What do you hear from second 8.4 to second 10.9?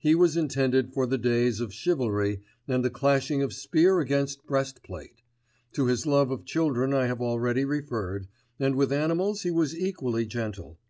and with animals he was equally gentle.